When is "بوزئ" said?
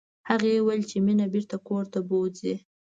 2.07-2.55